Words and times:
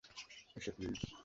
এসো, 0.55 0.71
প্লিজ! 0.75 0.99